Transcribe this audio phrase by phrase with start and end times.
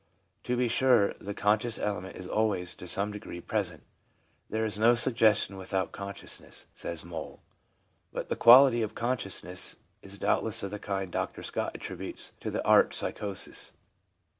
[0.45, 3.83] To be sure, the conscious element is always to some degree present.'
[4.49, 7.35] There is no suggestion without consciousness/ says Moll.
[8.11, 12.49] 2 But the quality of consciousness is doubtless of the kind Dr Scott attributes to
[12.49, 13.73] the art psychosis.